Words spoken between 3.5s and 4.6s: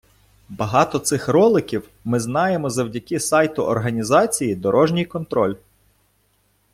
організації